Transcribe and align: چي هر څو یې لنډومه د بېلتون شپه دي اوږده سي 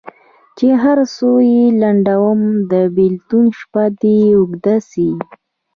چي 0.57 0.67
هر 0.83 0.97
څو 1.15 1.29
یې 1.51 1.63
لنډومه 1.81 2.49
د 2.71 2.73
بېلتون 2.95 3.45
شپه 3.59 3.83
دي 4.01 4.17
اوږده 4.37 4.75
سي 4.89 5.09